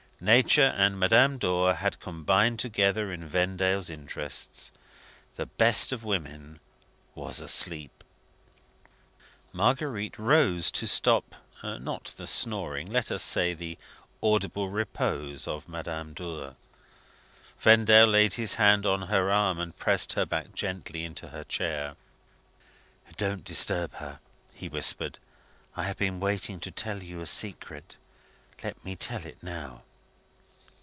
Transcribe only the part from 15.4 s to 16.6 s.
of Madame Dor.